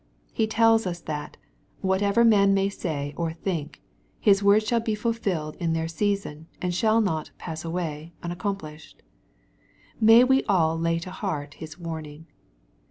(He 0.33 0.47
tells 0.47 0.87
us 0.87 0.99
that, 1.01 1.37
whatever 1.81 2.25
man 2.25 2.55
may 2.55 2.69
say 2.69 3.13
or 3.15 3.33
think, 3.33 3.83
His 4.19 4.41
words 4.41 4.65
shall 4.65 4.79
be 4.79 4.95
fulfilled 4.95 5.55
in 5.59 5.73
their 5.73 5.87
season, 5.87 6.47
and 6.59 6.73
shall 6.73 7.01
not" 7.01 7.29
pass 7.37 7.63
away,'' 7.63 8.11
unaccomplished. 8.23 9.03
^ 9.99 10.01
May 10.01 10.23
we 10.23 10.43
all 10.45 10.75
lay 10.75 10.97
to 10.97 11.11
heart 11.11 11.53
His 11.53 11.77
warning. 11.77 12.25